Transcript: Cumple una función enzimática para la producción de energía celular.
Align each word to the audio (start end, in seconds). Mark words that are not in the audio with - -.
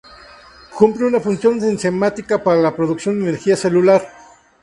Cumple 0.79 1.05
una 1.05 1.19
función 1.19 1.61
enzimática 1.63 2.43
para 2.43 2.59
la 2.59 2.75
producción 2.75 3.17
de 3.21 3.29
energía 3.29 3.55
celular. 3.55 4.01